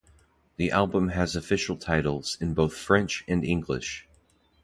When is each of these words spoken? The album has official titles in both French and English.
The 0.55 0.71
album 0.71 1.09
has 1.09 1.35
official 1.35 1.77
titles 1.77 2.35
in 2.41 2.55
both 2.55 2.75
French 2.75 3.23
and 3.27 3.45
English. 3.45 4.07